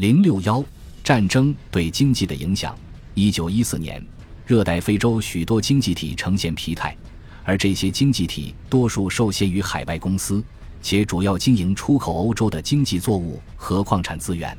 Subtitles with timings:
[0.00, 0.64] 零六幺
[1.04, 2.74] 战争对经济的影响。
[3.12, 4.02] 一九一四年，
[4.46, 6.96] 热带非洲许多经济体呈现疲态，
[7.44, 10.42] 而这些经济体多数受限于海外公司，
[10.80, 14.56] 且主要经营出口欧洲的经济作物和矿产资源。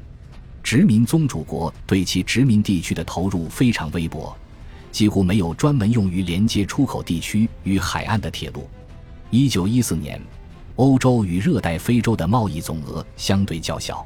[0.61, 4.37] 殖民宗主国对其殖民地区的投入非常微薄，
[4.91, 8.69] 几乎没有专门用于连接出口地区与海岸的铁路。
[9.31, 10.21] 一九一四年，
[10.75, 14.05] 欧洲与热带非洲的贸易总额相对较小，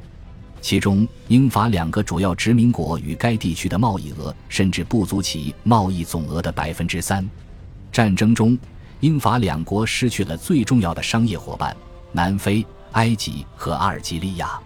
[0.60, 7.28] 其中英法两个主要殖民国与该地区的贸易额甚至不足其贸易总额的百分之三。
[7.92, 8.58] 战争中，
[9.00, 11.76] 英法两国失去了最重要的商业伙伴——
[12.10, 14.58] 南非、埃及和阿尔及利亚。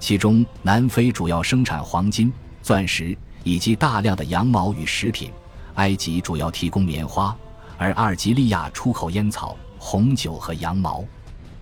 [0.00, 5.30] 其中，南非主要生产黄金、钻石以及大量的羊毛与食品；
[5.74, 7.36] 埃及主要提供棉花，
[7.76, 11.04] 而阿尔及利亚出口烟草、红酒和羊毛。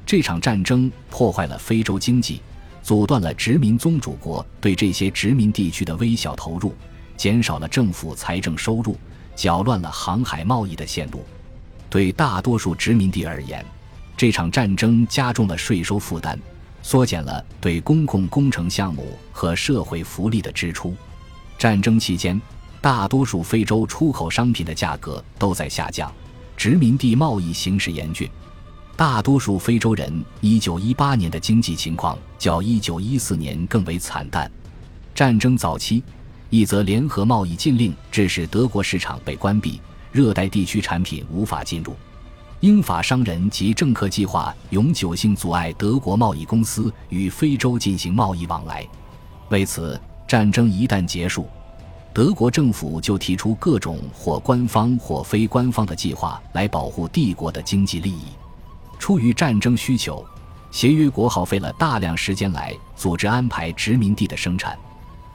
[0.07, 2.41] 这场战争破坏了非洲经济，
[2.83, 6.75] 阻断了殖民宗主国对这些殖民地区的微小投入，
[7.17, 8.97] 减少了政府财政收入，
[9.37, 11.25] 搅乱了航海贸易的线路。
[11.89, 13.65] 对大多数殖民地而言，
[14.17, 16.39] 这场战争加重了税收负担。
[16.85, 20.97] 缩减了对公共工程项目和社会福利的支出。
[21.57, 22.41] 战争期间，
[22.81, 26.13] 大多数非洲出口商品的价格都在下降，
[26.57, 28.29] 殖民地贸易形势严峻。
[29.03, 34.49] 大多数非洲人1918年的经济情况较1914年更为惨淡。
[35.13, 36.05] 战争早期，
[36.51, 39.81] 一则联合贸易禁令致使德国市场被关闭，
[40.13, 41.97] 热带地区产品无法进入。
[42.61, 48.87] 英法商人及政客计划永久性阻碍德国贸易公司与非洲进行贸易往来。
[49.49, 51.49] 为此，战争一旦结束，
[52.15, 58.27] 德国政府就提出各种或官方或非官方的计划来保护帝国的经济利益。
[59.03, 60.25] 出于战争需求，
[60.71, 64.79] 协约国耗费了大量时间来组织安排殖民地的生产。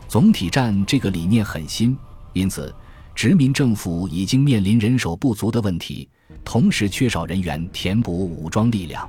[0.08, 1.98] 总体战这个理念很新，
[2.32, 2.74] 因此
[3.14, 6.08] 殖民政府已经面临人手不足的问题。
[6.46, 9.06] 同时缺少人员填补武装力量。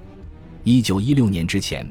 [0.65, 1.89] 一九一六年之前，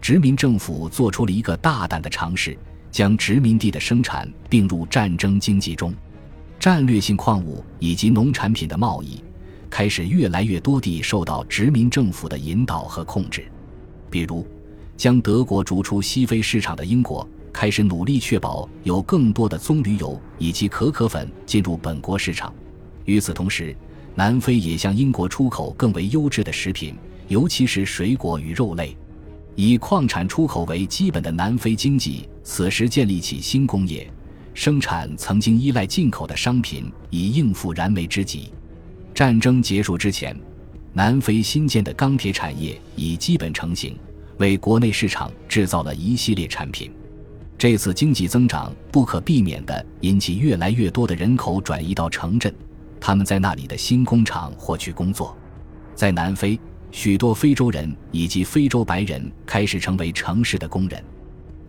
[0.00, 2.56] 殖民政府做出了一个大胆的尝试，
[2.92, 5.92] 将殖民地的生产并入战争经济中。
[6.60, 9.20] 战略性矿物以及农产品的贸易
[9.74, 13.44] 开始越来越多地受到殖民政府的引导和控制。
[14.08, 14.46] 比如，
[14.96, 22.54] 将德国逐出西非市场的英国开始努力确保有更多的棕榈油以及可可粉进入本国市场。
[23.04, 23.76] 与此同时，
[24.14, 26.94] 南非也向英国出口更为优质的食品，
[27.26, 28.96] 尤其是水果与肉类。
[29.56, 34.08] 以矿产出口为基本的南非经济，此时建立起新工业，
[34.54, 38.52] 生产曾经依赖进口的商品，以应付燃眉之急。
[39.14, 40.36] 战争结束之前，
[40.92, 43.96] 南非新建的钢铁产业已基本成型，
[44.38, 46.92] 为国内市场制造了一系列产品。
[47.56, 52.52] 这次经济增长不可避免地引起越来越多的人口转移到城镇。
[53.00, 55.36] 他们在那里的新工厂获取工作，
[55.94, 56.58] 在南非，
[56.90, 61.00] 许多非洲人以及非洲白人开始成为城市的工人。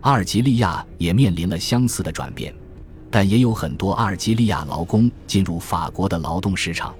[0.00, 2.52] 阿尔及利亚也面临了相似的转变，
[3.08, 6.92] 但也有很多阿尔及利亚劳工进入法国的劳动市场。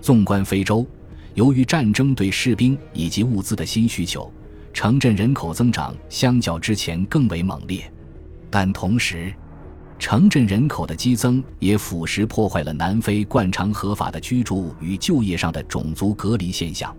[0.00, 0.86] 纵观非洲，
[1.34, 4.32] 由于战争对士兵以及物资的新需求，
[4.72, 7.90] 城镇人口增长相较之前更为猛烈，
[8.50, 9.32] 但同时。
[10.00, 16.96] 城镇人口的激增也腐蚀破坏了南非惯常合法的居住与就业上的种族隔离现象。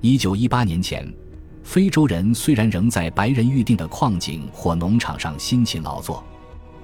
[0.00, 1.08] 一九一八年前，
[1.62, 6.24] 非洲人虽然仍在白人预定的矿井或农场上辛勤劳作，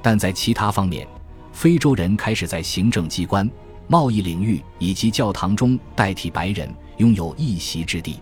[0.01, 1.05] 但在其他方面，
[1.53, 3.51] 非洲人开始在行政机关、
[3.89, 8.21] 贸易领域以及教堂中代替白人拥有一席之地。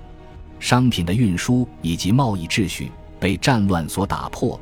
[0.59, 2.91] 商品的运输以及贸易秩序
[3.21, 4.59] 被战乱所打破。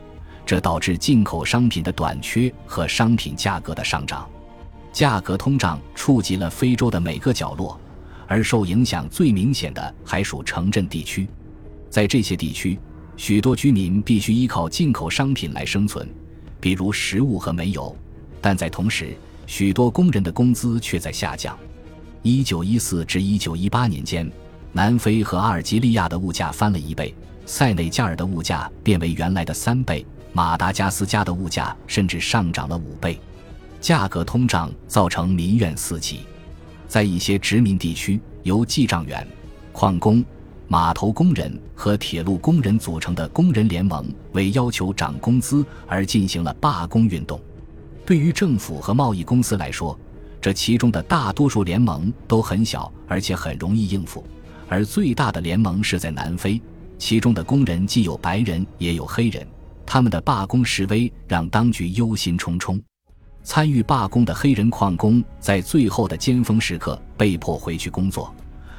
[0.47, 4.29] 这导致进口商品的短缺和商品价格的上涨，
[4.93, 7.81] 价格通胀触及了非洲的每个角落，
[8.27, 11.27] 而受影响最明显的还属城镇地区。
[11.89, 12.79] 在这些地区，
[13.17, 16.07] 许多居民必须依靠进口商品来生存，
[16.61, 17.97] 比如食物和煤油。
[18.43, 21.59] 但在同时，许多工人的工资却在下降。
[22.23, 24.31] 1914至1918年间，
[24.73, 27.15] 南非和阿尔及利亚的物价翻了一倍，
[27.47, 30.05] 塞内加尔的物价变为原来的三倍。
[30.33, 33.21] 马达加斯加的物价甚至上涨了五倍，
[33.81, 36.21] 价格通胀造成民怨四起。
[36.89, 39.25] 在一些殖民地区，由记账员、
[39.71, 40.25] 矿工、
[40.67, 47.41] 码头工人和铁路工人组成的工人联盟为要求涨工资而进行了罢工运动。
[48.07, 49.99] 对于政府和贸易公司来说，
[50.41, 54.25] 这其中的大多数联盟都很小，而且很容易应付。
[54.69, 56.61] 而最大的联盟是在南非，
[56.99, 59.47] 其中的工人既有白人也有黑人。
[59.87, 62.81] 他们的罢工示威让当局忧心忡忡。
[63.43, 68.35] 参与罢工的黑人矿工在最后的尖峰时刻被迫回去工作，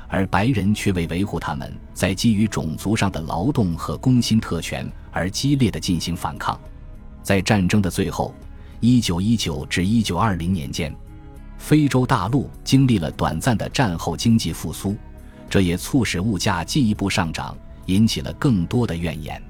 [0.08, 6.60] 而白人却为维护他们在基于种族上的劳动和工薪特权而激烈的进行反抗。
[7.22, 8.34] 在战争的最后
[8.82, 10.96] ，1919至1920年间，
[11.58, 14.96] 非洲大陆经历了短暂的战后经济复苏，
[15.50, 19.42] 这也促使物价进一步上涨，引起了更多的怨言。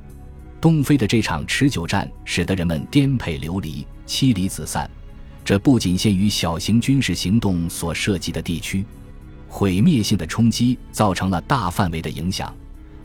[0.61, 4.89] 东非的这场持久战使得人们颠沛流离、妻离子散。
[5.43, 8.83] 这不仅限于小型军事行动所涉及的地区，
[9.47, 12.51] 毁灭性的冲击造成了大范围的影响。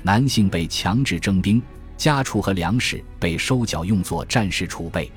[0.02, 1.61] 男性被强制征兵，
[1.99, 5.12] 家畜和粮食被收缴用作战时储备。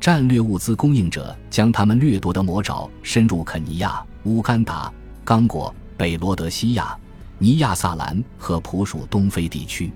[0.00, 4.92] 战略物资供应者将他们掠夺的魔爪伸入肯尼亚、乌干达、
[5.24, 6.96] 刚果、北罗德西亚、
[7.38, 9.92] 尼亚萨兰和普属东非地区。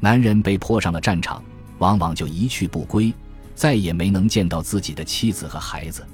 [0.00, 1.42] 男人被迫上了战场，
[1.78, 3.12] 往往就一去不归。
[3.54, 6.04] 再也没能见到自己的妻子和孩子。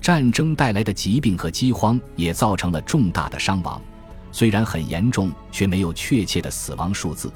[0.00, 3.82] 战争带来的疾病和饥荒也造成了重大的伤亡，
[4.30, 7.32] 虽然很严重，却没有确切的死亡数字，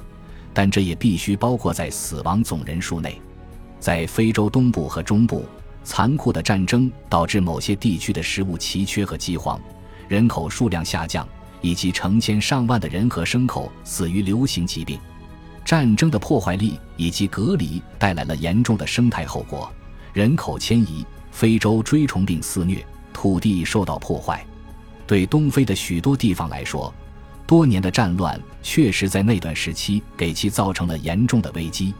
[0.53, 3.19] 但这也必须包括在死亡总人数内。
[3.81, 5.43] 在非洲东部和中部，
[5.83, 9.59] 残酷的战争导致某些地区的食物奇缺和饥荒，
[10.07, 11.27] 人口数量下降，
[11.61, 14.99] 以及成千上万的人和牲口死于流行疾病。
[15.65, 19.71] 战争的破坏力以及隔离带来了严重的生态后果，
[20.13, 24.45] 人口迁移，非洲锥虫病肆虐，土地受到破坏。
[25.07, 26.93] 对东非的许多地方来说，
[27.47, 31.93] 多年的战乱确实在那段时期给其造成了严重的危机。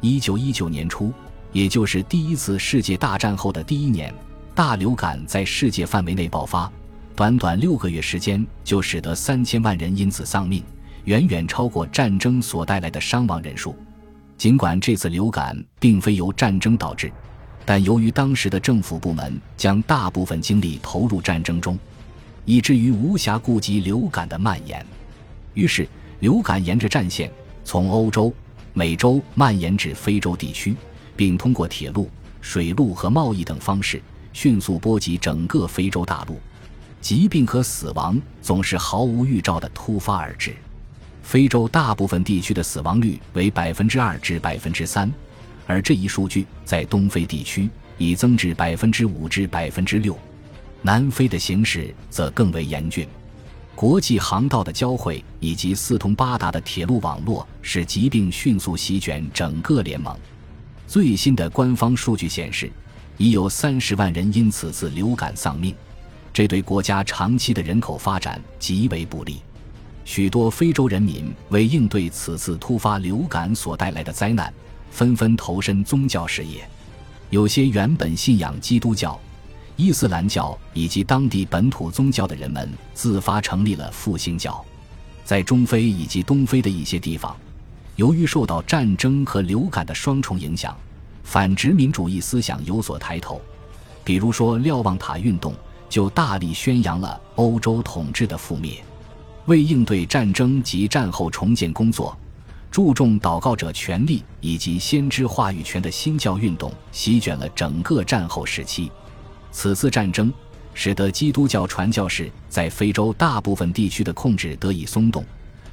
[0.00, 1.12] 一九一九年初，
[1.52, 4.12] 也就是第一次世界大战后的第一年，
[4.54, 6.70] 大流感在世界范围内爆发，
[7.14, 10.62] 短短六个月时间就使得三千万人因此丧命。
[11.04, 13.76] 远远超过战争所带来的伤亡人数。
[14.36, 17.10] 尽管这次流感并非由战争导致，
[17.64, 21.78] 但由于当时的政府部门将大部分精力投入战争中，
[22.44, 24.84] 以至于无暇顾及流感的蔓延。
[25.54, 25.88] 于是，
[26.18, 27.30] 流感沿着战线
[27.64, 28.34] 从欧洲、
[28.78, 30.76] 美洲蔓延至非洲地区，
[31.16, 32.10] 并通过铁路、
[32.42, 34.02] 水路和贸易等方式
[34.34, 36.38] 迅速波及整个非洲大陆。
[37.00, 40.54] 疾病和死亡总是毫无预兆地突发而至。
[41.22, 45.10] 非洲大部分地区的死亡率为百分之二至百分之三，
[45.66, 50.14] 而这一数据在东非地区已增至百分之五至百分之六。
[50.82, 53.08] 南非的形势则更为严峻，
[53.76, 60.16] 国际航道的交汇以及四通八达的铁路网络使疾病迅速席卷整个联盟。
[60.86, 62.72] 最新的官方数据显示，
[63.18, 65.74] 已有三十万人因此次流感丧命，
[66.32, 69.42] 这对国家长期的人口发展极为不利。
[70.06, 74.50] 许多非洲人民为应对此次突发流感所带来的灾难，
[74.90, 76.66] 纷纷投身宗教事业。
[77.28, 79.20] 有些原本信仰基督教、
[79.76, 84.64] 伊斯兰教以及当地本土宗教的人们自发成立了复兴教。
[85.22, 87.36] 在中非以及东非的一些地方，
[87.96, 90.74] 由于受到战争和流感的双重影响，
[91.24, 93.40] 反殖民主义思想有所抬头。
[94.02, 95.52] 比如说，瞭望塔运动
[95.90, 98.82] 就大力宣扬了欧洲统治的覆灭。
[99.44, 102.16] 为应对战争及战后重建工作，
[102.70, 108.90] 注重祷告者权利以及先知话语权的新教运动席卷了整个战后时期。
[109.50, 110.32] 此次战争
[110.74, 115.24] 使得基督教传教士在非洲大部分地区的控制得以松动，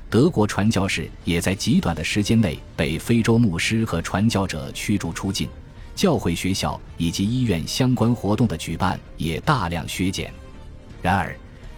[0.09, 5.49] 德国传教士也在极短的时间内被非洲牧师和传教者驱逐出境，
[5.95, 10.33] 教会、学校以及医院相关活动的举办也大量削减。
[11.01, 11.35] 然而，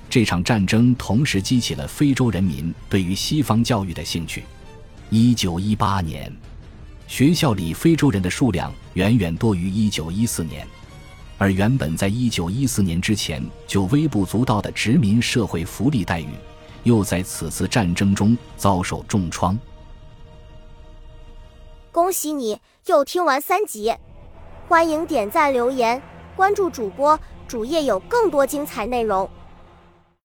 [0.07, 4.43] 这场战争同时激起了非洲人民对于西方教育的兴趣。
[5.09, 6.31] 一九一八年，
[7.07, 10.67] 学校里非洲人的数量远远多于一九一四年，
[11.37, 16.29] 而原本在一九一四年之前就微不足道的殖民社会福利待遇，
[16.83, 19.57] 又在此次战争中遭受重创。
[21.91, 23.93] 恭喜你又听完三集，
[24.67, 26.01] 欢迎点赞、留言、
[26.35, 29.29] 关注主播，主页有更多精彩内容。